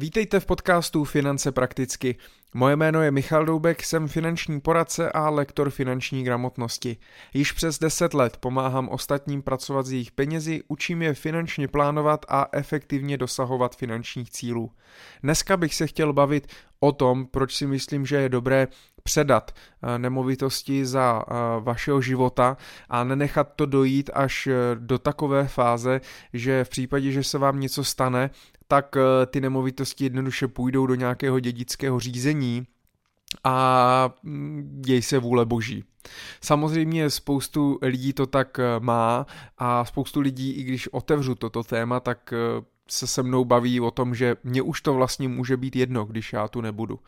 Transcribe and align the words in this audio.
Vítejte 0.00 0.40
v 0.40 0.46
podcastu 0.46 1.04
Finance 1.04 1.52
prakticky. 1.52 2.16
Moje 2.54 2.76
jméno 2.76 3.02
je 3.02 3.10
Michal 3.10 3.44
Doubek, 3.44 3.82
jsem 3.82 4.08
finanční 4.08 4.60
poradce 4.60 5.12
a 5.12 5.30
lektor 5.30 5.70
finanční 5.70 6.24
gramotnosti. 6.24 6.96
Již 7.34 7.52
přes 7.52 7.78
10 7.78 8.14
let 8.14 8.36
pomáhám 8.36 8.88
ostatním 8.88 9.42
pracovat 9.42 9.86
s 9.86 9.92
jejich 9.92 10.10
penězi, 10.12 10.62
učím 10.68 11.02
je 11.02 11.14
finančně 11.14 11.68
plánovat 11.68 12.26
a 12.28 12.46
efektivně 12.52 13.18
dosahovat 13.18 13.76
finančních 13.76 14.30
cílů. 14.30 14.70
Dneska 15.22 15.56
bych 15.56 15.74
se 15.74 15.86
chtěl 15.86 16.12
bavit 16.12 16.46
o 16.80 16.92
tom, 16.92 17.26
proč 17.26 17.56
si 17.56 17.66
myslím, 17.66 18.06
že 18.06 18.16
je 18.16 18.28
dobré 18.28 18.68
předat 19.02 19.50
eh, 19.54 19.98
nemovitosti 19.98 20.86
za 20.86 21.22
eh, 21.22 21.34
vašeho 21.60 22.00
života 22.00 22.56
a 22.88 23.04
nenechat 23.04 23.52
to 23.56 23.66
dojít 23.66 24.10
až 24.14 24.46
eh, 24.46 24.54
do 24.74 24.98
takové 24.98 25.48
fáze, 25.48 26.00
že 26.32 26.64
v 26.64 26.68
případě, 26.68 27.12
že 27.12 27.24
se 27.24 27.38
vám 27.38 27.60
něco 27.60 27.84
stane, 27.84 28.30
tak 28.68 28.96
ty 29.26 29.40
nemovitosti 29.40 30.04
jednoduše 30.04 30.48
půjdou 30.48 30.86
do 30.86 30.94
nějakého 30.94 31.40
dědického 31.40 32.00
řízení 32.00 32.66
a 33.44 34.14
mm, 34.22 34.80
děj 34.80 35.02
se 35.02 35.18
vůle 35.18 35.46
boží. 35.46 35.84
Samozřejmě 36.40 37.10
spoustu 37.10 37.78
lidí 37.82 38.12
to 38.12 38.26
tak 38.26 38.60
má 38.78 39.26
a 39.58 39.84
spoustu 39.84 40.20
lidí, 40.20 40.52
i 40.52 40.62
když 40.62 40.88
otevřu 40.88 41.34
toto 41.34 41.62
téma, 41.62 42.00
tak 42.00 42.34
se 42.92 43.06
se 43.06 43.22
mnou 43.22 43.44
baví 43.44 43.80
o 43.80 43.90
tom, 43.90 44.14
že 44.14 44.36
mě 44.44 44.62
už 44.62 44.80
to 44.80 44.94
vlastně 44.94 45.28
může 45.28 45.56
být 45.56 45.76
jedno, 45.76 46.04
když 46.04 46.32
já 46.32 46.48
tu 46.48 46.60
nebudu. 46.60 46.98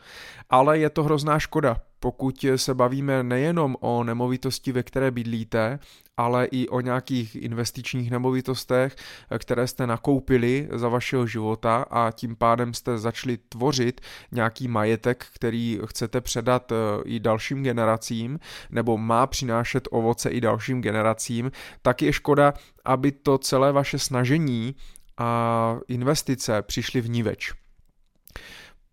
Ale 0.49 0.79
je 0.79 0.89
to 0.89 1.03
hrozná 1.03 1.39
škoda, 1.39 1.81
pokud 2.03 2.45
se 2.55 2.73
bavíme 2.73 3.23
nejenom 3.23 3.75
o 3.79 4.03
nemovitosti, 4.03 4.71
ve 4.71 4.83
které 4.83 5.11
bydlíte, 5.11 5.79
ale 6.17 6.45
i 6.45 6.67
o 6.67 6.81
nějakých 6.81 7.35
investičních 7.35 8.11
nemovitostech, 8.11 8.95
které 9.37 9.67
jste 9.67 9.87
nakoupili 9.87 10.67
za 10.71 10.89
vašeho 10.89 11.27
života 11.27 11.85
a 11.91 12.11
tím 12.11 12.35
pádem 12.35 12.73
jste 12.73 12.97
začali 12.97 13.37
tvořit 13.49 14.01
nějaký 14.31 14.67
majetek, 14.67 15.25
který 15.33 15.79
chcete 15.85 16.21
předat 16.21 16.71
eh, 16.71 16.75
i 17.05 17.19
dalším 17.19 17.63
generacím, 17.63 18.39
nebo 18.69 18.97
má 18.97 19.27
přinášet 19.27 19.87
ovoce 19.91 20.29
i 20.29 20.41
dalším 20.41 20.81
generacím, 20.81 21.51
tak 21.81 22.01
je 22.01 22.13
škoda, 22.13 22.53
aby 22.85 23.11
to 23.11 23.37
celé 23.37 23.71
vaše 23.71 23.99
snažení 23.99 24.75
a 25.17 25.79
investice 25.87 26.61
přišly 26.61 27.01
v 27.01 27.09
níveč. 27.09 27.53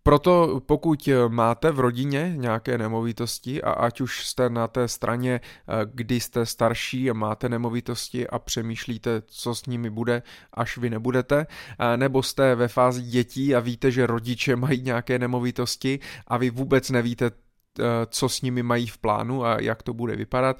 Proto 0.03 0.61
pokud 0.65 1.09
máte 1.27 1.71
v 1.71 1.79
rodině 1.79 2.33
nějaké 2.35 2.77
nemovitosti 2.77 3.61
a 3.61 3.71
ať 3.71 4.01
už 4.01 4.25
jste 4.25 4.49
na 4.49 4.67
té 4.67 4.87
straně, 4.87 5.41
eh, 5.43 5.73
kdy 5.93 6.19
jste 6.19 6.45
starší 6.45 7.09
a 7.09 7.13
máte 7.13 7.49
nemovitosti 7.49 8.27
a 8.27 8.39
přemýšlíte, 8.39 9.21
co 9.25 9.55
s 9.55 9.65
nimi 9.65 9.89
bude, 9.89 10.23
až 10.53 10.77
vy 10.77 10.89
nebudete, 10.89 11.47
eh, 11.79 11.97
nebo 11.97 12.23
jste 12.23 12.55
ve 12.55 12.67
fázi 12.67 13.01
dětí 13.01 13.55
a 13.55 13.59
víte, 13.59 13.91
že 13.91 14.07
rodiče 14.07 14.55
mají 14.55 14.81
nějaké 14.81 15.19
nemovitosti 15.19 15.99
a 16.27 16.37
vy 16.37 16.49
vůbec 16.49 16.89
nevíte, 16.89 17.25
eh, 17.25 17.83
co 18.09 18.29
s 18.29 18.41
nimi 18.41 18.63
mají 18.63 18.87
v 18.87 18.97
plánu 18.97 19.45
a 19.45 19.61
jak 19.61 19.83
to 19.83 19.93
bude 19.93 20.15
vypadat. 20.15 20.59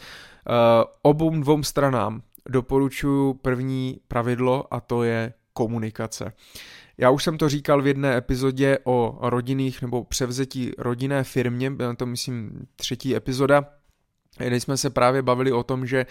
Obou 1.02 1.30
dvou 1.30 1.64
stranám 1.64 2.22
doporučuji 2.50 3.34
první 3.34 4.00
pravidlo 4.08 4.74
a 4.74 4.80
to 4.80 5.04
je 5.04 5.34
komunikace. 5.54 6.34
Já 6.98 7.10
už 7.10 7.24
jsem 7.24 7.38
to 7.38 7.50
říkal 7.50 7.82
v 7.82 7.88
jedné 7.88 8.18
epizodě 8.18 8.78
o 8.84 9.18
rodinných 9.22 9.82
nebo 9.82 10.04
převzetí 10.04 10.72
rodinné 10.78 11.24
firmě, 11.24 11.72
byla 11.72 11.96
to 11.96 12.06
myslím 12.06 12.68
třetí 12.76 13.16
epizoda, 13.16 13.66
kdy 14.38 14.60
jsme 14.60 14.78
se 14.78 14.90
právě 14.90 15.22
bavili 15.22 15.52
o 15.52 15.64
tom, 15.64 15.86
že 15.86 16.06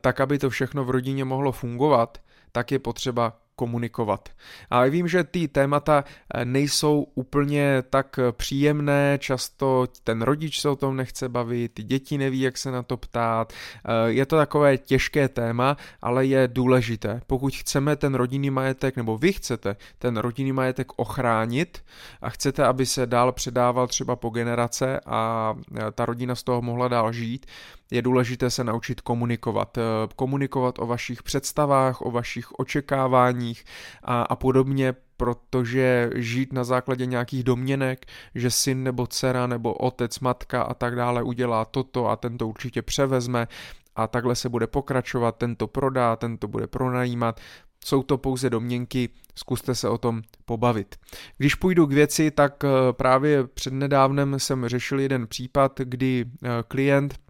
tak, 0.00 0.20
aby 0.20 0.38
to 0.38 0.50
všechno 0.50 0.84
v 0.84 0.90
rodině 0.90 1.24
mohlo 1.24 1.52
fungovat, 1.52 2.18
tak 2.52 2.72
je 2.72 2.78
potřeba 2.78 3.43
komunikovat. 3.56 4.28
A 4.70 4.84
vím, 4.84 5.08
že 5.08 5.24
ty 5.24 5.48
témata 5.48 6.04
eh, 6.34 6.44
nejsou 6.44 7.06
úplně 7.14 7.82
tak 7.90 8.18
eh, 8.18 8.32
příjemné, 8.32 9.18
často 9.20 9.86
ten 10.04 10.22
rodič 10.22 10.60
se 10.60 10.68
o 10.68 10.76
tom 10.76 10.96
nechce 10.96 11.28
bavit, 11.28 11.74
ty 11.74 11.82
děti 11.82 12.18
neví, 12.18 12.40
jak 12.40 12.58
se 12.58 12.70
na 12.70 12.82
to 12.82 12.96
ptát. 12.96 13.52
Eh, 13.52 14.12
je 14.12 14.26
to 14.26 14.36
takové 14.36 14.78
těžké 14.78 15.28
téma, 15.28 15.76
ale 16.02 16.26
je 16.26 16.48
důležité. 16.48 17.20
Pokud 17.26 17.56
chceme 17.56 17.96
ten 17.96 18.14
rodinný 18.14 18.50
majetek, 18.50 18.96
nebo 18.96 19.18
vy 19.18 19.32
chcete 19.32 19.76
ten 19.98 20.16
rodinný 20.16 20.52
majetek 20.52 20.92
ochránit 20.96 21.84
a 22.22 22.30
chcete, 22.30 22.64
aby 22.64 22.86
se 22.86 23.06
dál 23.06 23.32
předával 23.32 23.86
třeba 23.86 24.16
po 24.16 24.30
generace 24.30 25.00
a 25.06 25.54
ta 25.94 26.04
rodina 26.04 26.34
z 26.34 26.42
toho 26.42 26.62
mohla 26.62 26.88
dál 26.88 27.12
žít, 27.12 27.46
je 27.90 28.02
důležité 28.02 28.50
se 28.50 28.64
naučit 28.64 29.00
komunikovat. 29.00 29.78
Komunikovat 30.16 30.78
o 30.78 30.86
vašich 30.86 31.22
představách, 31.22 32.00
o 32.00 32.10
vašich 32.10 32.52
očekáváních, 32.52 33.64
a, 34.02 34.22
a 34.22 34.36
podobně, 34.36 34.94
protože 35.16 36.10
žít 36.14 36.52
na 36.52 36.64
základě 36.64 37.06
nějakých 37.06 37.44
domněnek, 37.44 38.06
že 38.34 38.50
syn 38.50 38.82
nebo 38.82 39.06
dcera 39.06 39.46
nebo 39.46 39.74
otec, 39.74 40.20
matka 40.20 40.62
a 40.62 40.74
tak 40.74 40.96
dále 40.96 41.22
udělá 41.22 41.64
toto 41.64 42.08
a 42.08 42.16
ten 42.16 42.38
to 42.38 42.48
určitě 42.48 42.82
převezme 42.82 43.48
a 43.96 44.06
takhle 44.06 44.36
se 44.36 44.48
bude 44.48 44.66
pokračovat, 44.66 45.36
ten 45.36 45.56
to 45.56 45.66
prodá, 45.66 46.16
ten 46.16 46.38
to 46.38 46.48
bude 46.48 46.66
pronajímat, 46.66 47.40
jsou 47.84 48.02
to 48.02 48.18
pouze 48.18 48.50
domněnky, 48.50 49.08
zkuste 49.34 49.74
se 49.74 49.88
o 49.88 49.98
tom 49.98 50.22
pobavit. 50.44 50.96
Když 51.38 51.54
půjdu 51.54 51.86
k 51.86 51.92
věci, 51.92 52.30
tak 52.30 52.64
eh, 52.64 52.68
právě 52.92 53.46
přednedávnem 53.46 54.38
jsem 54.38 54.68
řešil 54.68 55.00
jeden 55.00 55.26
případ, 55.26 55.80
kdy 55.84 56.24
eh, 56.24 56.48
klient 56.68 57.23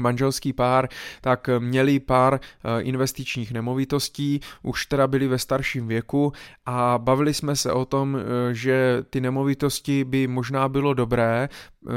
manželský 0.00 0.52
pár, 0.52 0.88
tak 1.20 1.48
měli 1.58 2.00
pár 2.00 2.40
eh, 2.40 2.82
investičních 2.82 3.52
nemovitostí, 3.52 4.40
už 4.62 4.86
teda 4.86 5.06
byli 5.06 5.28
ve 5.28 5.38
starším 5.38 5.88
věku 5.88 6.32
a 6.66 6.98
bavili 6.98 7.34
jsme 7.34 7.56
se 7.56 7.72
o 7.72 7.84
tom, 7.84 8.16
eh, 8.16 8.54
že 8.54 9.04
ty 9.10 9.20
nemovitosti 9.20 10.04
by 10.04 10.26
možná 10.26 10.68
bylo 10.68 10.94
dobré 10.94 11.48
eh, 11.48 11.90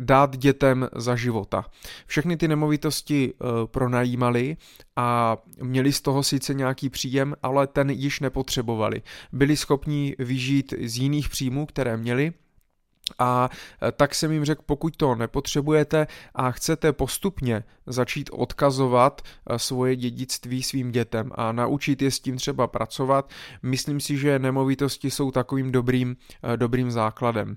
dát 0.00 0.36
dětem 0.36 0.88
za 0.96 1.16
života. 1.16 1.64
Všechny 2.06 2.36
ty 2.36 2.48
nemovitosti 2.48 3.34
pronajímali 3.64 4.56
a 4.96 5.36
měli 5.62 5.92
z 5.92 6.00
toho 6.00 6.22
sice 6.22 6.54
nějaký 6.54 6.88
příjem, 6.88 7.34
ale 7.42 7.66
ten 7.66 7.90
již 7.90 8.20
nepotřebovali. 8.20 9.02
Byli 9.32 9.56
schopni 9.56 10.14
vyžít 10.18 10.74
z 10.80 10.98
jiných 10.98 11.28
příjmů, 11.28 11.66
které 11.66 11.96
měli, 11.96 12.32
a 13.18 13.50
e, 13.82 13.92
tak 13.92 14.14
jsem 14.14 14.32
jim 14.32 14.44
řekl, 14.44 14.62
pokud 14.66 14.96
to 14.96 15.14
nepotřebujete 15.14 16.06
a 16.34 16.50
chcete 16.50 16.92
postupně 16.92 17.64
začít 17.86 18.30
odkazovat 18.32 19.22
e, 19.22 19.58
svoje 19.58 19.96
dědictví 19.96 20.62
svým 20.62 20.92
dětem 20.92 21.30
a 21.34 21.52
naučit 21.52 22.02
je 22.02 22.10
s 22.10 22.20
tím 22.20 22.36
třeba 22.36 22.66
pracovat, 22.66 23.30
myslím 23.62 24.00
si, 24.00 24.16
že 24.16 24.38
nemovitosti 24.38 25.10
jsou 25.10 25.30
takovým 25.30 25.72
dobrým, 25.72 26.16
e, 26.52 26.56
dobrým 26.56 26.90
základem. 26.90 27.56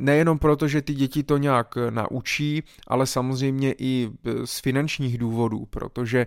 Nejenom 0.00 0.38
proto, 0.38 0.68
že 0.68 0.82
ty 0.82 0.94
děti 0.94 1.22
to 1.22 1.38
nějak 1.38 1.74
naučí, 1.90 2.62
ale 2.86 3.06
samozřejmě 3.06 3.74
i 3.78 4.10
z 4.44 4.60
finančních 4.60 5.18
důvodů, 5.18 5.66
protože 5.70 6.26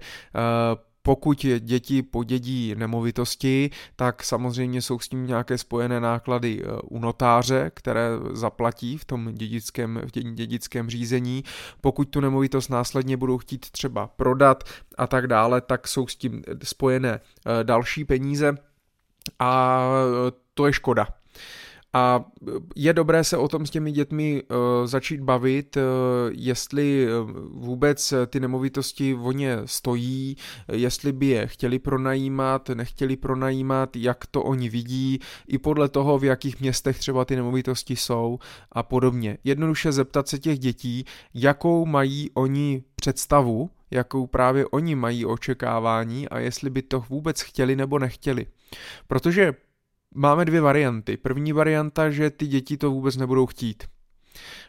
pokud 1.08 1.46
děti 1.60 2.04
podědí 2.04 2.76
nemovitosti, 2.78 3.70
tak 3.96 4.24
samozřejmě 4.24 4.82
jsou 4.82 5.00
s 5.00 5.10
tím 5.10 5.28
nějaké 5.28 5.58
spojené 5.58 6.00
náklady 6.00 6.62
eh, 6.64 6.82
u 6.84 7.00
notáře, 7.00 7.72
které 7.74 8.10
zaplatí 8.32 8.98
v 8.98 9.06
tom 9.06 9.34
dědickém, 9.34 10.02
v 10.04 10.12
dědickém 10.34 10.90
řízení. 10.90 11.44
Pokud 11.82 12.10
tu 12.10 12.20
nemovitost 12.20 12.70
následně 12.70 13.18
budou 13.18 13.38
chtít 13.38 13.70
třeba 13.70 14.08
prodat 14.08 14.64
a 14.98 15.08
tak 15.08 15.28
dále, 15.28 15.62
tak 15.62 15.88
jsou 15.88 16.08
s 16.08 16.16
tím 16.16 16.42
spojené 16.64 17.20
eh, 17.20 17.64
další 17.64 18.06
peníze 18.06 18.56
a 19.40 19.82
eh, 20.28 20.32
to 20.54 20.68
je 20.68 20.74
škoda. 20.74 21.08
A 21.94 22.26
je 22.76 22.94
dobré 22.94 23.24
se 23.24 23.38
o 23.38 23.48
tom 23.48 23.66
s 23.66 23.70
těmi 23.70 23.92
dětmi 23.92 24.44
uh, 24.44 24.58
začít 24.88 25.22
bavit, 25.22 25.78
uh, 25.78 25.84
jestli 26.32 27.08
vůbec 27.52 28.14
ty 28.28 28.40
nemovitosti 28.40 29.16
o 29.16 29.32
ně 29.32 29.58
stojí, 29.66 30.38
jestli 30.72 31.12
by 31.12 31.26
je 31.26 31.48
chtěli 31.48 31.80
pronajímat, 31.80 32.70
nechtěli 32.70 33.16
pronajímat, 33.16 33.96
jak 33.96 34.26
to 34.26 34.44
oni 34.44 34.70
vidí, 34.70 35.20
i 35.48 35.58
podle 35.58 35.90
toho, 35.90 36.20
v 36.20 36.24
jakých 36.24 36.60
městech 36.60 37.00
třeba 37.00 37.26
ty 37.26 37.36
nemovitosti 37.36 37.96
jsou 37.96 38.40
a 38.72 38.84
podobně. 38.84 39.38
Jednoduše 39.44 39.92
zeptat 39.92 40.28
se 40.28 40.40
těch 40.40 40.60
dětí, 40.60 41.06
jakou 41.34 41.86
mají 41.86 42.32
oni 42.34 42.84
představu, 42.96 43.70
jakou 43.92 44.28
právě 44.28 44.66
oni 44.66 44.96
mají 44.96 45.26
očekávání 45.26 46.30
a 46.30 46.40
jestli 46.40 46.70
by 46.70 46.82
to 46.82 47.06
vůbec 47.10 47.42
chtěli 47.42 47.76
nebo 47.76 48.00
nechtěli. 48.00 48.46
Protože 49.08 49.54
máme 50.16 50.46
dvě 50.46 50.62
varianty. 50.62 51.18
První 51.18 51.54
varianta, 51.54 52.10
že 52.10 52.30
ty 52.30 52.48
děti 52.48 52.78
to 52.78 52.92
vůbec 52.92 53.18
nebudou 53.18 53.46
chtít. 53.46 53.84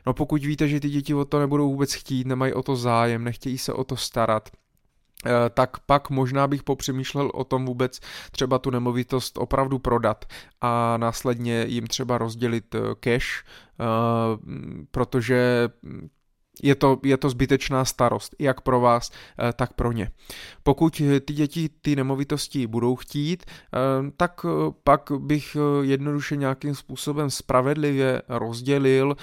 No 0.07 0.15
pokud 0.15 0.45
víte, 0.45 0.69
že 0.69 0.81
ty 0.81 0.91
děti 0.91 1.15
o 1.15 1.25
to 1.25 1.39
nebudou 1.39 1.71
vůbec 1.71 1.95
chtít, 1.95 2.27
nemají 2.27 2.53
o 2.53 2.63
to 2.63 2.77
zájem, 2.77 3.25
nechtějí 3.25 3.59
se 3.59 3.73
o 3.73 3.85
to 3.85 3.97
starat, 3.97 4.49
eh, 5.27 5.31
tak 5.51 5.79
pak 5.79 6.11
možná 6.11 6.47
bych 6.47 6.63
popřemýšlel 6.63 7.31
o 7.35 7.45
tom 7.45 7.67
vůbec 7.67 8.01
třeba 8.31 8.59
tu 8.59 8.71
nemovitost 8.71 9.39
opravdu 9.39 9.79
prodat 9.79 10.25
a 10.61 10.97
následně 10.97 11.65
jim 11.69 11.87
třeba 11.87 12.19
rozdělit 12.19 12.75
eh, 12.75 12.81
cash, 13.01 13.45
eh, 13.81 13.85
protože 14.91 15.69
je 16.63 16.75
to, 16.75 17.01
je 17.05 17.17
to 17.17 17.31
zbytečná 17.31 17.85
starost, 17.85 18.35
jak 18.39 18.61
pro 18.61 18.81
vás, 18.81 19.11
eh, 19.11 19.53
tak 19.53 19.73
pro 19.73 19.93
ně. 19.93 20.11
Pokud 20.63 21.03
ty 21.25 21.33
děti 21.33 21.71
ty 21.83 21.97
nemovitosti 21.97 22.67
budou 22.67 22.97
chtít, 22.97 23.45
eh, 23.47 23.79
tak 24.17 24.41
eh, 24.45 24.73
pak 24.85 25.11
bych 25.19 25.57
jednoduše 25.83 26.37
nějakým 26.37 26.75
způsobem 26.75 27.31
spravedlivě 27.31 28.23
rozdělil, 28.29 29.17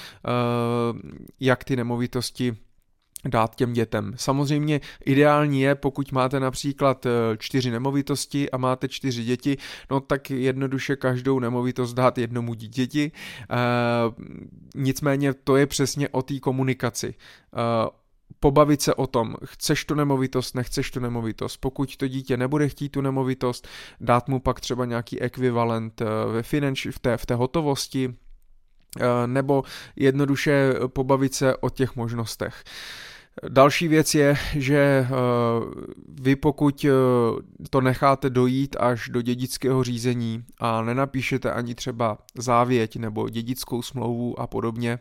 jak 1.40 1.64
ty 1.64 1.76
nemovitosti 1.76 2.58
dát 3.25 3.56
těm 3.56 3.74
dětem. 3.74 4.13
Samozřejmě 4.16 4.81
ideální 5.06 5.62
je, 5.62 5.75
pokud 5.75 6.12
máte 6.12 6.39
například 6.39 7.07
čtyři 7.38 7.72
nemovitosti 7.72 8.51
a 8.51 8.57
máte 8.57 8.88
čtyři 8.88 9.24
děti, 9.24 9.57
no 9.92 10.00
tak 10.00 10.30
jednoduše 10.30 10.95
každou 10.95 11.39
nemovitost 11.39 11.94
dát 11.94 12.18
jednomu 12.18 12.54
dítěti. 12.54 13.12
nicméně 14.75 15.33
to 15.33 15.57
je 15.57 15.66
přesně 15.66 16.10
o 16.10 16.22
té 16.22 16.39
komunikaci 16.39 17.16
pobavit 18.39 18.81
se 18.81 18.94
o 18.94 19.07
tom, 19.07 19.36
chceš 19.45 19.86
tu 19.86 19.95
nemovitost, 19.95 20.56
nechceš 20.56 20.92
tu 20.92 21.00
nemovitost. 21.00 21.57
Pokud 21.57 21.98
to 21.98 22.07
dítě 22.07 22.38
nebude 22.38 22.69
chtít 22.69 22.89
tu 22.89 23.01
nemovitost, 23.01 23.68
dát 24.00 24.27
mu 24.27 24.39
pak 24.39 24.60
třeba 24.60 24.86
nějaký 24.86 25.22
ekvivalent 25.22 26.01
ve 26.31 26.44
finanč, 26.44 26.88
v, 26.92 27.00
té, 27.00 27.18
v 27.18 27.25
té 27.25 27.36
hotovosti, 27.36 28.16
nebo 29.25 29.63
jednoduše 29.95 30.74
pobavit 30.88 31.33
se 31.33 31.57
o 31.57 31.69
těch 31.69 31.95
možnostech. 31.95 32.63
Další 33.50 33.88
věc 33.88 34.16
je, 34.16 34.38
že 34.56 34.78
eh, 34.78 35.08
vy 36.08 36.36
pokud 36.36 36.86
eh, 36.86 36.90
to 37.70 37.82
necháte 37.82 38.30
dojít 38.30 38.76
až 38.80 39.10
do 39.10 39.22
dědického 39.22 39.84
řízení 39.84 40.46
a 40.60 40.82
nenapíšete 40.82 41.52
ani 41.52 41.76
třeba 41.76 42.18
závěť 42.38 42.96
nebo 42.96 43.30
dědickou 43.30 43.82
smlouvu 43.82 44.40
a 44.40 44.48
podobně, 44.48 45.00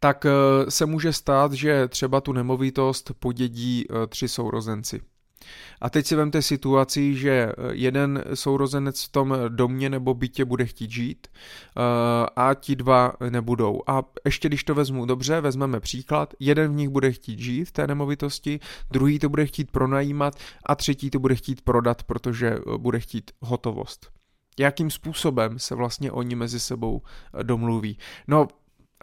tak 0.00 0.26
eh, 0.26 0.70
se 0.70 0.86
může 0.86 1.12
stát, 1.12 1.52
že 1.52 1.88
třeba 1.88 2.20
tu 2.20 2.32
nemovitost 2.32 3.12
podědí 3.18 3.86
tři 4.08 4.28
sourozenci. 4.28 5.00
A 5.80 5.90
teď 5.90 6.06
si 6.06 6.16
vemte 6.16 6.42
situaci, 6.42 7.14
že 7.14 7.30
eh, 7.30 7.52
jeden 7.70 8.24
sourozenec 8.34 9.04
v 9.04 9.08
tom 9.08 9.36
domě 9.48 9.90
nebo 9.90 10.14
bytě 10.14 10.44
bude 10.44 10.66
chtít 10.66 10.90
žít 10.90 11.26
eh, 11.28 11.80
a 12.36 12.54
ti 12.54 12.76
dva 12.76 13.12
nebudou. 13.30 13.80
A 13.86 14.02
ještě 14.24 14.48
když 14.48 14.64
to 14.64 14.74
vezmu 14.74 15.06
dobře, 15.06 15.40
vezmeme 15.40 15.80
příklad, 15.80 16.34
jeden 16.40 16.72
v 16.72 16.74
nich 16.74 16.88
bude 16.88 17.12
chtít 17.12 17.38
žít 17.38 17.64
v 17.64 17.72
té 17.72 17.86
nemovitosti, 17.86 18.60
druhý 18.90 19.18
to 19.18 19.28
bude 19.28 19.46
chtít 19.46 19.70
pronajímat 19.70 20.34
a 20.66 20.74
třetí 20.74 21.10
to 21.10 21.18
bude 21.18 21.34
chtít 21.34 21.60
prodat, 21.62 22.02
protože 22.02 22.48
eh, 22.48 22.78
bude 22.78 23.00
chtít 23.00 23.30
hotovost 23.40 24.14
jakým 24.58 24.90
způsobem 24.90 25.58
se 25.58 25.74
vlastně 25.74 26.12
oni 26.12 26.34
mezi 26.34 26.60
sebou 26.60 27.02
domluví. 27.42 27.98
No, 28.28 28.48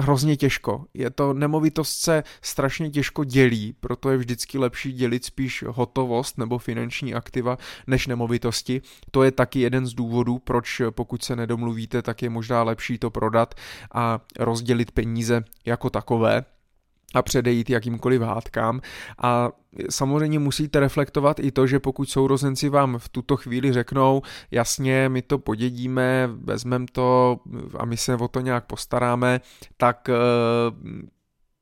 hrozně 0.01 0.37
těžko. 0.37 0.85
Je 0.93 1.09
to 1.09 1.33
nemovitost 1.33 1.99
se 1.99 2.23
strašně 2.41 2.89
těžko 2.89 3.23
dělí, 3.23 3.75
proto 3.79 4.09
je 4.09 4.17
vždycky 4.17 4.57
lepší 4.57 4.91
dělit 4.91 5.25
spíš 5.25 5.63
hotovost 5.67 6.37
nebo 6.37 6.57
finanční 6.57 7.13
aktiva 7.13 7.57
než 7.87 8.07
nemovitosti. 8.07 8.81
To 9.11 9.23
je 9.23 9.31
taky 9.31 9.59
jeden 9.59 9.87
z 9.87 9.93
důvodů, 9.93 10.39
proč 10.39 10.81
pokud 10.89 11.23
se 11.23 11.35
nedomluvíte, 11.35 12.01
tak 12.01 12.21
je 12.21 12.29
možná 12.29 12.63
lepší 12.63 12.97
to 12.97 13.09
prodat 13.09 13.55
a 13.93 14.19
rozdělit 14.39 14.91
peníze 14.91 15.43
jako 15.65 15.89
takové 15.89 16.43
a 17.13 17.21
předejít 17.21 17.69
jakýmkoliv 17.69 18.21
hádkám. 18.21 18.81
A 19.21 19.49
samozřejmě 19.89 20.39
musíte 20.39 20.79
reflektovat 20.79 21.39
i 21.39 21.51
to, 21.51 21.67
že 21.67 21.79
pokud 21.79 22.09
sourozenci 22.09 22.69
vám 22.69 22.97
v 22.97 23.09
tuto 23.09 23.37
chvíli 23.37 23.73
řeknou, 23.73 24.21
jasně, 24.51 25.09
my 25.09 25.21
to 25.21 25.37
podědíme, 25.37 26.29
vezmeme 26.43 26.85
to 26.91 27.39
a 27.77 27.85
my 27.85 27.97
se 27.97 28.15
o 28.15 28.27
to 28.27 28.39
nějak 28.39 28.65
postaráme, 28.65 29.41
tak 29.77 30.09
eh, 30.09 30.13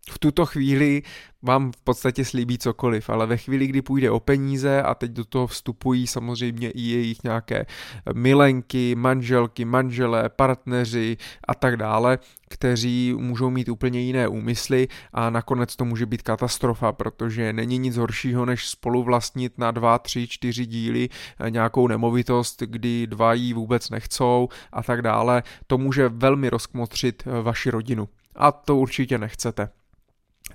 v 0.09 0.19
tuto 0.19 0.45
chvíli 0.45 1.01
vám 1.41 1.71
v 1.71 1.81
podstatě 1.83 2.25
slíbí 2.25 2.57
cokoliv, 2.57 3.09
ale 3.09 3.27
ve 3.27 3.38
chvíli, 3.38 3.67
kdy 3.67 3.81
půjde 3.81 4.11
o 4.11 4.19
peníze 4.19 4.81
a 4.81 4.95
teď 4.95 5.11
do 5.11 5.25
toho 5.25 5.47
vstupují 5.47 6.07
samozřejmě 6.07 6.71
i 6.71 6.81
jejich 6.81 7.23
nějaké 7.23 7.65
milenky, 8.13 8.95
manželky, 8.95 9.65
manželé, 9.65 10.29
partneři 10.29 11.17
a 11.47 11.56
tak 11.56 11.77
dále, 11.77 12.19
kteří 12.50 13.13
můžou 13.17 13.50
mít 13.50 13.69
úplně 13.69 14.01
jiné 14.01 14.27
úmysly 14.27 14.88
a 15.13 15.29
nakonec 15.29 15.75
to 15.75 15.85
může 15.85 16.06
být 16.06 16.21
katastrofa, 16.21 16.91
protože 16.91 17.53
není 17.53 17.77
nic 17.77 17.97
horšího, 17.97 18.45
než 18.45 18.67
spolu 18.69 19.03
vlastnit 19.03 19.57
na 19.57 19.71
dva, 19.71 20.00
tři, 20.00 20.27
čtyři 20.27 20.65
díly 20.65 21.09
nějakou 21.50 21.88
nemovitost, 21.88 22.61
kdy 22.61 23.07
dva 23.07 23.33
jí 23.33 23.53
vůbec 23.53 23.89
nechcou 23.89 24.50
a 24.71 24.83
tak 24.83 25.01
dále. 25.01 25.44
To 25.67 25.77
může 25.77 26.09
velmi 26.09 26.50
rozkmotřit 26.50 27.23
vaši 27.41 27.69
rodinu. 27.69 28.09
A 28.35 28.51
to 28.51 28.77
určitě 28.77 29.17
nechcete. 29.17 29.69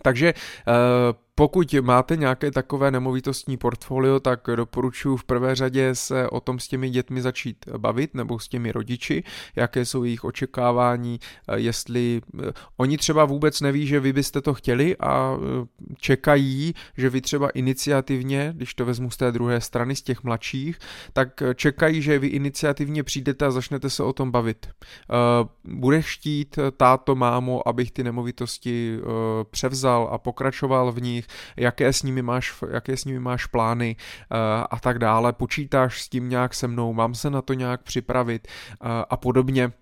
Takže 0.03 0.35
eh, 0.37 1.24
pokud 1.35 1.75
máte 1.81 2.17
nějaké 2.17 2.51
takové 2.51 2.91
nemovitostní 2.91 3.57
portfolio, 3.57 4.21
tak 4.21 4.41
doporučuji 4.57 5.17
v 5.17 5.25
prvé 5.25 5.55
řadě 5.55 5.95
se 5.95 6.29
o 6.29 6.41
tom 6.41 6.59
s 6.59 6.69
těmi 6.69 6.91
dětmi 6.91 7.23
začít 7.23 7.57
bavit 7.79 8.15
nebo 8.15 8.39
s 8.39 8.49
těmi 8.49 8.73
rodiči, 8.73 9.25
jaké 9.57 9.85
jsou 9.85 10.05
jejich 10.05 10.25
očekávání, 10.25 11.19
eh, 11.49 11.59
jestli 11.59 12.21
eh, 12.49 12.53
oni 12.77 12.99
třeba 12.99 13.25
vůbec 13.25 13.61
neví, 13.61 13.87
že 13.87 14.01
vy 14.01 14.13
byste 14.13 14.41
to 14.41 14.55
chtěli 14.55 14.97
a 14.97 15.37
čekají, 15.99 16.75
že 16.97 17.11
vy 17.11 17.21
třeba 17.21 17.49
iniciativně, 17.49 18.53
když 18.57 18.75
to 18.75 18.85
vezmu 18.85 19.11
z 19.11 19.17
té 19.17 19.33
druhé 19.33 19.61
strany, 19.61 19.97
z 19.97 20.03
těch 20.03 20.25
mladších, 20.25 20.79
tak 21.13 21.43
čekají, 21.55 22.03
že 22.03 22.19
vy 22.19 22.27
iniciativně 22.27 23.03
přijdete 23.03 23.47
a 23.47 23.51
začnete 23.51 23.91
se 23.91 24.03
o 24.03 24.13
tom 24.13 24.31
bavit. 24.31 24.69
Bude 25.65 26.03
chtít 26.03 26.59
táto, 26.77 27.15
mámo, 27.15 27.69
abych 27.69 27.91
ty 27.91 28.05
nemovitosti 28.05 28.99
převzal 29.51 30.09
a 30.13 30.19
pokračoval 30.19 30.93
v 30.93 31.03
nich, 31.03 31.24
jaké 31.57 31.93
s 31.93 32.03
nimi 32.03 32.23
máš, 32.23 32.55
jaké 32.71 32.97
s 32.97 33.05
nimi 33.05 33.21
máš 33.21 33.47
plány 33.47 33.97
uh, 33.99 34.39
a 34.71 34.81
tak 34.81 34.99
dále, 34.99 35.33
počítáš 35.33 36.03
s 36.03 36.09
tím 36.09 36.29
nějak 36.29 36.55
se 36.55 36.69
mnou, 36.69 36.93
mám 36.93 37.15
se 37.15 37.31
na 37.31 37.43
to 37.43 37.53
nějak 37.53 37.83
připravit? 37.83 38.49
Uh, 38.85 38.89
a 39.11 39.17
podobně 39.17 39.73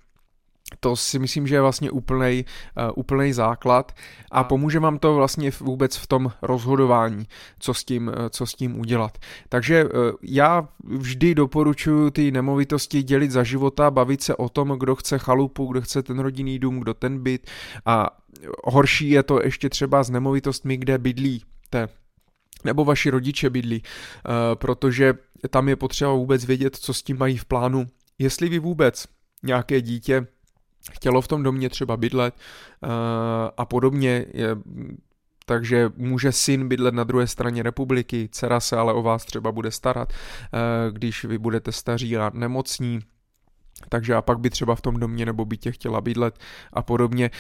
to 0.81 0.97
si 0.97 1.19
myslím, 1.19 1.47
že 1.47 1.55
je 1.55 1.61
vlastně 1.61 1.91
úplnej, 1.91 2.45
uh, 2.77 2.93
úplnej 2.97 3.33
základ 3.33 3.93
a 4.31 4.45
pomůže 4.45 4.79
vám 4.79 4.99
to 4.99 5.15
vlastně 5.15 5.51
vůbec 5.61 5.97
v 5.97 6.07
tom 6.07 6.33
rozhodování, 6.43 7.27
co 7.59 7.75
s 7.75 7.85
tím, 7.85 8.09
uh, 8.09 8.15
co 8.31 8.47
s 8.47 8.55
tím 8.55 8.81
udělat. 8.81 9.19
Takže 9.49 9.85
uh, 9.85 9.91
já 10.23 10.69
vždy 10.85 11.35
doporučuji 11.35 12.11
ty 12.11 12.31
nemovitosti 12.31 13.03
dělit 13.03 13.31
za 13.31 13.43
života, 13.43 13.91
bavit 13.91 14.23
se 14.23 14.37
o 14.37 14.49
tom, 14.49 14.69
kdo 14.79 14.97
chce 14.97 15.19
chalupu, 15.19 15.67
kdo 15.67 15.81
chce 15.83 16.03
ten 16.03 16.19
rodinný 16.19 16.59
dům, 16.59 16.81
kdo 16.81 16.95
ten 16.95 17.23
byt. 17.23 17.51
A 17.87 18.11
horší 18.65 19.11
je 19.11 19.23
to 19.23 19.41
ještě 19.45 19.69
třeba 19.69 20.03
s 20.03 20.11
nemovitostmi, 20.11 20.77
kde 20.77 20.99
bydlíte 20.99 21.89
nebo 22.65 22.85
vaši 22.85 23.11
rodiče 23.11 23.51
bydlí, 23.51 23.83
uh, 23.83 24.33
protože 24.55 25.15
tam 25.51 25.69
je 25.69 25.77
potřeba 25.77 26.13
vůbec 26.13 26.45
vědět, 26.45 26.77
co 26.77 26.95
s 26.95 27.03
tím 27.03 27.19
mají 27.19 27.37
v 27.37 27.45
plánu, 27.45 27.87
jestli 28.19 28.49
vy 28.49 28.59
vůbec 28.59 29.05
nějaké 29.43 29.81
dítě 29.81 30.27
chtělo 30.91 31.21
v 31.21 31.29
tom 31.29 31.43
domě 31.43 31.69
třeba 31.69 31.97
bydlet 31.97 32.35
uh, 32.83 32.91
a 33.57 33.65
podobně. 33.65 34.27
Takže 35.47 35.91
může 35.97 36.33
syn 36.33 36.69
bydlet 36.69 36.95
na 36.95 37.05
druhé 37.05 37.27
straně 37.27 37.63
republiky, 37.63 38.29
dcera 38.33 38.61
se 38.61 38.77
ale 38.77 38.93
o 38.93 39.03
vás 39.03 39.25
třeba 39.25 39.53
bude 39.53 39.71
starat, 39.71 40.13
uh, 40.13 40.95
když 40.95 41.25
vy 41.25 41.39
budete 41.39 41.73
staří 41.73 42.17
a 42.17 42.31
nemocní, 42.35 43.01
takže 43.89 44.15
a 44.15 44.23
pak 44.23 44.39
by 44.39 44.51
třeba 44.51 44.75
v 44.75 44.81
tom 44.81 44.97
domě 44.97 45.27
nebo 45.27 45.45
bytě 45.45 45.73
chtěla 45.73 46.01
bydlet 46.01 46.39
a 46.73 46.83
podobně. 46.83 47.31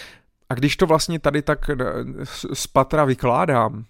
A 0.49 0.55
když 0.55 0.77
to 0.77 0.87
vlastně 0.87 1.19
tady 1.19 1.43
tak 1.43 1.71
eh, 1.71 1.77
z 2.53 2.67
patra 2.67 3.05
vykládám, 3.05 3.85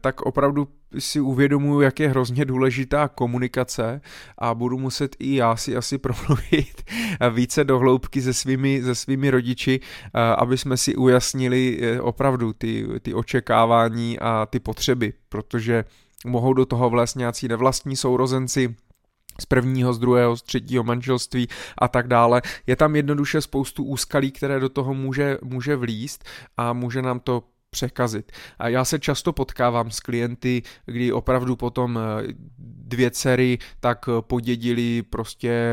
tak 0.00 0.22
opravdu 0.22 0.68
si 0.98 1.20
uvědomuji, 1.20 1.80
jak 1.80 2.00
je 2.00 2.08
hrozně 2.08 2.44
důležitá 2.44 3.08
komunikace 3.08 4.00
a 4.38 4.54
budu 4.54 4.78
muset 4.78 5.16
i 5.18 5.34
já 5.34 5.56
si 5.56 5.76
asi 5.76 5.98
promluvit 5.98 6.90
více 7.30 7.64
do 7.64 7.78
hloubky 7.78 8.22
se 8.22 8.34
svými, 8.34 8.82
se 8.82 8.94
svými 8.94 9.30
rodiči, 9.30 9.80
aby 10.36 10.58
jsme 10.58 10.76
si 10.76 10.96
ujasnili 10.96 11.78
e, 11.82 12.00
opravdu 12.00 12.52
ty, 12.52 12.86
ty 13.02 13.14
očekávání 13.14 14.18
a 14.18 14.46
ty 14.46 14.60
potřeby, 14.60 15.12
protože 15.28 15.84
mohou 16.26 16.52
do 16.52 16.66
toho 16.66 16.90
vlézt 16.90 17.16
nějací 17.16 17.48
nevlastní 17.48 17.96
sourozenci, 17.96 18.74
z 19.40 19.46
prvního, 19.46 19.92
z 19.92 19.98
druhého, 19.98 20.36
z 20.36 20.42
třetího 20.42 20.84
manželství 20.84 21.48
a 21.78 21.88
tak 21.88 22.08
dále. 22.08 22.42
Je 22.66 22.76
tam 22.76 22.96
jednoduše 22.96 23.40
spoustu 23.40 23.84
úskalí, 23.84 24.30
které 24.32 24.60
do 24.60 24.68
toho 24.68 24.94
může, 24.94 25.38
může 25.42 25.76
vlíst 25.76 26.24
a 26.56 26.72
může 26.72 27.02
nám 27.02 27.20
to 27.20 27.42
překazit. 27.72 28.32
A 28.58 28.68
já 28.68 28.84
se 28.84 28.98
často 28.98 29.32
potkávám 29.32 29.90
s 29.90 30.00
klienty, 30.00 30.62
kdy 30.86 31.12
opravdu 31.12 31.56
potom 31.56 31.98
eh, 31.98 32.26
dvě 32.58 33.10
dcery 33.10 33.58
tak 33.80 34.08
eh, 34.08 34.22
podědili 34.22 35.02
prostě 35.02 35.72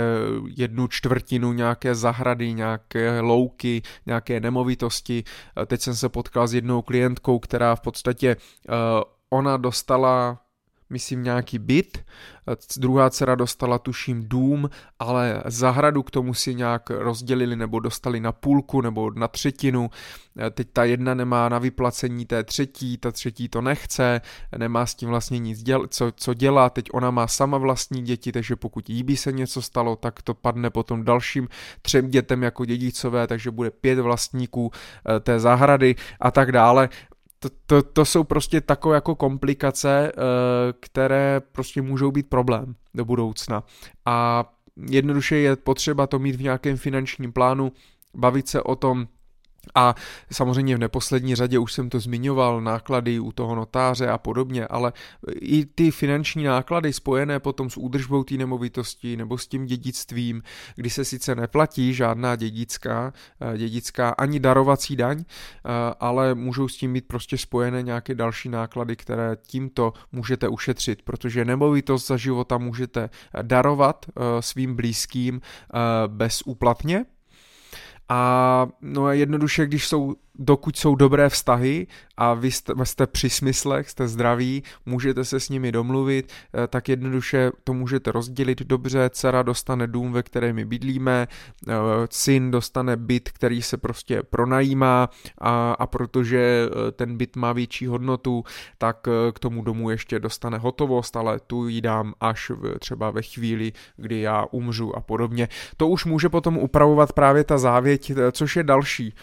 jednu 0.56 0.88
čtvrtinu 0.88 1.54
nějaké 1.54 1.96
zahrady, 1.96 2.54
nějaké 2.54 3.20
louky, 3.20 3.82
nějaké 4.06 4.40
nemovitosti. 4.40 5.24
Teď 5.66 5.82
jsem 5.82 5.96
se 5.96 6.10
potkal 6.10 6.48
s 6.48 6.54
jednou 6.54 6.82
klientkou, 6.82 7.40
která 7.40 7.76
v 7.76 7.82
podstatě 7.82 8.30
eh, 8.36 8.74
ona 9.30 9.58
dostala 9.58 10.42
myslím 10.90 11.24
nějaký 11.24 11.60
byt, 11.60 11.98
druhá 12.78 13.10
dcera 13.10 13.36
dostala 13.36 13.80
tuším 13.80 14.30
dům, 14.30 14.70
ale 15.00 15.44
zahradu 15.46 16.04
k 16.04 16.12
tomu 16.12 16.34
si 16.34 16.56
nějak 16.56 16.90
rozdělili 16.90 17.56
nebo 17.56 17.80
dostali 17.80 18.20
na 18.20 18.32
půlku 18.32 18.82
nebo 18.82 19.12
na 19.12 19.28
třetinu. 19.28 19.90
Teď 20.52 20.68
ta 20.74 20.84
jedna 20.84 21.14
nemá 21.14 21.50
na 21.50 21.60
vyplacení 21.60 22.26
té 22.26 22.44
třetí, 22.44 22.98
ta 22.98 23.12
třetí 23.12 23.50
to 23.50 23.62
nechce, 23.62 24.22
nemá 24.58 24.86
s 24.86 24.96
tím 24.96 25.10
vlastně 25.10 25.40
nic 25.40 25.64
děl, 25.64 25.88
co, 25.88 26.12
co 26.16 26.34
dělá, 26.34 26.70
teď 26.70 26.86
ona 26.94 27.12
má 27.12 27.28
sama 27.28 27.58
vlastní 27.58 28.02
děti, 28.02 28.32
takže 28.32 28.56
pokud 28.56 28.90
jí 28.90 29.04
by 29.04 29.18
se 29.18 29.32
něco 29.32 29.62
stalo, 29.62 29.96
tak 29.96 30.22
to 30.22 30.34
padne 30.34 30.70
potom 30.70 31.04
dalším 31.04 31.48
třem 31.82 32.10
dětem 32.10 32.44
jako 32.44 32.66
dědicové, 32.66 33.28
takže 33.28 33.52
bude 33.52 33.72
pět 33.72 34.00
vlastníků 34.00 34.72
eh, 34.72 35.20
té 35.20 35.40
zahrady 35.40 35.96
a 36.20 36.32
tak 36.32 36.52
dále 36.52 36.90
to, 37.40 37.50
to, 37.66 37.84
to 37.84 38.06
jsou 38.06 38.24
prostě 38.24 38.62
takové 38.62 38.96
jako 38.96 39.16
komplikace, 39.16 40.12
eh, 40.12 40.22
které 40.80 41.42
prostě 41.52 41.82
můžou 41.82 42.12
být 42.12 42.30
problém 42.30 42.76
do 42.94 43.06
budoucna. 43.06 43.64
A 44.06 44.46
jednoduše 44.90 45.38
je 45.38 45.56
potřeba 45.56 46.08
to 46.08 46.20
mít 46.20 46.36
v 46.36 46.42
nějakém 46.42 46.78
finančním 46.78 47.34
plánu, 47.34 47.72
bavit 48.14 48.48
se 48.48 48.64
o 48.64 48.76
tom, 48.76 49.08
a 49.76 49.96
samozřejmě 50.32 50.76
v 50.76 50.80
neposlední 50.80 51.36
řadě 51.36 51.60
už 51.60 51.74
jsem 51.74 51.90
to 51.90 52.00
zmiňoval, 52.00 52.62
náklady 52.62 53.20
u 53.20 53.32
toho 53.32 53.56
notáře 53.56 54.08
a 54.08 54.18
podobně, 54.18 54.68
ale 54.68 54.94
i 55.42 55.66
ty 55.66 55.92
finanční 55.92 56.44
náklady 56.44 56.94
spojené 56.94 57.40
potom 57.40 57.70
s 57.70 57.78
údržbou 57.78 58.24
té 58.24 58.36
nemovitosti 58.36 59.18
nebo 59.18 59.38
s 59.38 59.48
tím 59.48 59.66
dědictvím, 59.66 60.44
kdy 60.76 60.90
se 60.90 61.06
sice 61.06 61.36
neplatí 61.36 61.94
žádná 61.94 62.36
dědická, 62.36 63.14
eh, 63.42 63.58
dědická 63.58 64.10
ani 64.10 64.40
darovací 64.40 64.96
daň, 64.96 65.24
eh, 65.26 65.70
ale 66.00 66.36
můžou 66.36 66.68
s 66.68 66.78
tím 66.78 66.94
být 66.94 67.08
prostě 67.08 67.38
spojené 67.38 67.84
nějaké 67.84 68.16
další 68.16 68.50
náklady, 68.50 68.96
které 68.96 69.38
tímto 69.48 69.94
můžete 70.12 70.48
ušetřit, 70.48 71.02
protože 71.02 71.46
nemovitost 71.46 72.08
za 72.08 72.18
života 72.18 72.58
můžete 72.58 73.10
darovat 73.42 74.06
eh, 74.10 74.42
svým 74.42 74.76
blízkým 74.76 75.42
bezúplatně, 76.08 77.06
a 78.10 78.68
no 78.82 79.12
jednoduše, 79.12 79.66
když 79.66 79.88
jsou 79.88 80.16
dokud 80.40 80.78
jsou 80.78 80.96
dobré 80.96 81.30
vztahy 81.30 81.88
a 82.18 82.34
vy 82.34 82.52
jste, 82.52 82.74
jste 82.84 83.08
při 83.08 83.30
smyslech, 83.30 83.90
jste 83.90 84.08
zdraví, 84.08 84.64
můžete 84.86 85.26
se 85.26 85.40
s 85.40 85.50
nimi 85.50 85.72
domluvit, 85.72 86.32
eh, 86.54 86.68
tak 86.68 86.90
jednoduše 86.90 87.52
to 87.64 87.74
můžete 87.74 88.12
rozdělit 88.12 88.62
dobře, 88.62 89.10
dcera 89.10 89.44
dostane 89.44 89.88
dům, 89.88 90.12
ve 90.12 90.24
kterém 90.24 90.56
my 90.56 90.66
bydlíme, 90.66 91.28
eh, 91.68 91.74
syn 92.12 92.52
dostane 92.52 92.98
byt, 92.98 93.30
který 93.30 93.62
se 93.62 93.78
prostě 93.78 94.24
pronajímá 94.24 95.10
a, 95.42 95.72
a 95.72 95.88
protože 95.88 96.40
eh, 96.40 96.92
ten 96.92 97.18
byt 97.18 97.36
má 97.36 97.54
větší 97.54 97.88
hodnotu, 97.88 98.44
tak 98.78 99.08
k 99.34 99.40
tomu 99.40 99.62
domu 99.62 99.90
ještě 99.90 100.20
dostane 100.20 100.58
hotovost, 100.58 101.18
ale 101.18 101.40
tu 101.40 101.68
ji 101.68 101.82
dám 101.82 102.14
až 102.20 102.50
v, 102.50 102.80
třeba 102.80 103.12
ve 103.12 103.22
chvíli, 103.22 103.74
kdy 103.98 104.22
já 104.22 104.46
umřu 104.52 104.96
a 104.96 105.02
podobně. 105.02 105.48
To 105.78 105.88
už 105.88 106.06
může 106.06 106.30
potom 106.30 106.58
upravovat 106.58 107.14
právě 107.14 107.44
ta 107.44 107.58
závěť, 107.58 108.12
což 108.32 108.56
je 108.56 108.64
další 108.64 109.14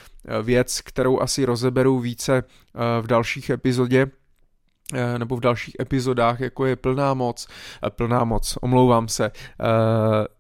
věc, 0.43 0.81
kterou 0.81 1.21
asi 1.21 1.45
rozeberu 1.45 1.99
více 1.99 2.37
eh, 2.37 3.03
v 3.03 3.07
dalších 3.07 3.51
epizodě, 3.51 4.07
eh, 4.95 5.19
nebo 5.19 5.37
v 5.37 5.41
dalších 5.41 5.77
epizodách, 5.81 6.41
jako 6.41 6.67
je 6.67 6.77
plná 6.77 7.15
moc, 7.15 7.47
eh, 7.87 7.91
plná 7.91 8.25
moc, 8.25 8.59
omlouvám 8.61 9.09
se, 9.09 9.31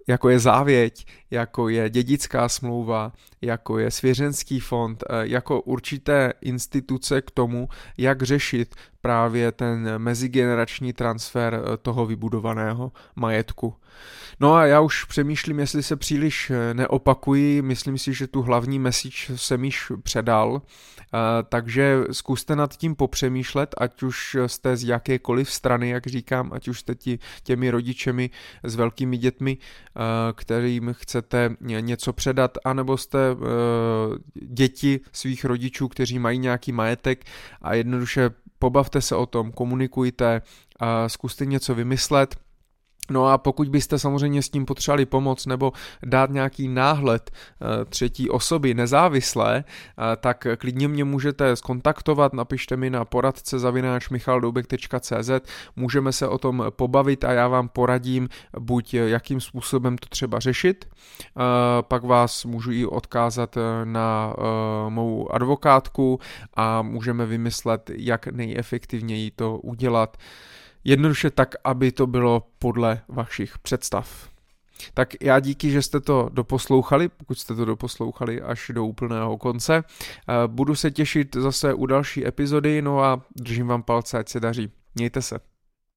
jako 0.08 0.28
je 0.28 0.38
závěť, 0.38 1.06
jako 1.30 1.68
je 1.68 1.90
dědická 1.90 2.48
smlouva, 2.48 3.12
jako 3.42 3.78
je 3.78 3.90
svěřenský 3.90 4.60
fond, 4.60 5.04
jako 5.20 5.60
určité 5.60 6.32
instituce 6.40 7.22
k 7.22 7.30
tomu, 7.30 7.68
jak 7.98 8.22
řešit 8.22 8.74
právě 9.06 9.52
ten 9.52 9.98
mezigenerační 9.98 10.92
transfer 10.92 11.62
toho 11.82 12.06
vybudovaného 12.06 12.92
majetku. 13.16 13.74
No 14.40 14.54
a 14.54 14.66
já 14.66 14.80
už 14.80 15.04
přemýšlím, 15.04 15.58
jestli 15.58 15.82
se 15.82 15.96
příliš 15.96 16.50
eh, 16.50 16.74
neopakuji, 16.74 17.62
myslím 17.62 17.98
si, 17.98 18.14
že 18.14 18.26
tu 18.26 18.42
hlavní 18.42 18.78
message 18.78 19.36
jsem 19.36 19.64
již 19.64 19.92
předal, 20.02 20.62
eh, 20.62 21.08
takže 21.48 22.04
zkuste 22.12 22.56
nad 22.56 22.76
tím 22.76 22.94
popřemýšlet, 22.94 23.74
ať 23.78 24.02
už 24.02 24.36
jste 24.46 24.76
z 24.76 24.84
jakékoliv 24.84 25.52
strany, 25.52 25.88
jak 25.88 26.06
říkám, 26.06 26.52
ať 26.52 26.68
už 26.68 26.80
jste 26.80 26.94
ti, 26.94 27.18
těmi 27.42 27.70
rodičemi 27.70 28.30
s 28.62 28.74
velkými 28.74 29.16
dětmi, 29.16 29.58
eh, 29.58 30.00
kterým 30.32 30.94
chcete 30.98 31.56
něco 31.60 32.12
předat, 32.12 32.58
anebo 32.64 32.96
jste 32.96 33.18
děti 34.34 35.00
svých 35.12 35.44
rodičů, 35.44 35.88
kteří 35.88 36.18
mají 36.18 36.38
nějaký 36.38 36.72
majetek 36.72 37.24
a 37.62 37.74
jednoduše 37.74 38.30
pobavte 38.58 39.00
se 39.00 39.16
o 39.16 39.26
tom, 39.26 39.52
komunikujte, 39.52 40.42
zkuste 41.06 41.46
něco 41.46 41.74
vymyslet, 41.74 42.36
No 43.10 43.26
a 43.26 43.38
pokud 43.38 43.68
byste 43.68 43.98
samozřejmě 43.98 44.42
s 44.42 44.48
tím 44.48 44.66
potřebovali 44.66 45.06
pomoc 45.06 45.46
nebo 45.46 45.72
dát 46.02 46.30
nějaký 46.30 46.68
náhled 46.68 47.30
eh, 47.30 47.84
třetí 47.84 48.30
osoby 48.30 48.74
nezávislé, 48.74 49.64
eh, 49.64 50.16
tak 50.16 50.46
klidně 50.58 50.88
mě 50.88 51.04
můžete 51.04 51.56
skontaktovat, 51.56 52.32
napište 52.32 52.76
mi 52.76 52.90
na 52.90 53.04
poradce 53.04 53.58
zavináč 53.58 54.08
michaldoubek.cz, 54.08 55.30
můžeme 55.76 56.12
se 56.12 56.28
o 56.28 56.38
tom 56.38 56.64
pobavit 56.70 57.24
a 57.24 57.32
já 57.32 57.48
vám 57.48 57.68
poradím 57.68 58.28
buď 58.58 58.94
jakým 58.94 59.40
způsobem 59.40 59.98
to 59.98 60.08
třeba 60.08 60.40
řešit, 60.40 60.84
eh, 60.84 61.40
pak 61.82 62.04
vás 62.04 62.44
můžu 62.44 62.72
i 62.72 62.86
odkázat 62.86 63.58
na 63.84 64.34
mou 64.88 65.32
advokátku 65.32 66.20
a 66.54 66.82
můžeme 66.82 67.26
vymyslet, 67.26 67.90
jak 67.96 68.26
nejefektivněji 68.26 69.30
to 69.30 69.58
udělat. 69.58 70.16
Jednoduše 70.86 71.30
tak, 71.30 71.54
aby 71.64 71.92
to 71.92 72.06
bylo 72.06 72.42
podle 72.58 73.00
vašich 73.08 73.58
představ. 73.58 74.28
Tak 74.94 75.14
já 75.20 75.40
díky, 75.40 75.70
že 75.70 75.82
jste 75.82 76.00
to 76.00 76.28
doposlouchali, 76.32 77.08
pokud 77.08 77.38
jste 77.38 77.54
to 77.54 77.64
doposlouchali 77.64 78.42
až 78.42 78.70
do 78.74 78.84
úplného 78.84 79.38
konce. 79.38 79.84
Eh, 79.84 80.34
budu 80.46 80.74
se 80.74 80.90
těšit 80.90 81.36
zase 81.36 81.74
u 81.74 81.86
další 81.86 82.26
epizody, 82.26 82.82
no 82.82 83.02
a 83.02 83.22
držím 83.36 83.66
vám 83.66 83.82
palce, 83.82 84.18
ať 84.18 84.28
se 84.28 84.40
daří. 84.40 84.72
Mějte 84.94 85.22
se. 85.22 85.55